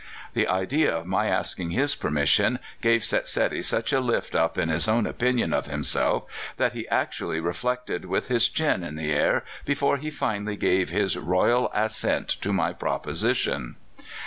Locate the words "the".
0.33-0.47, 8.95-9.11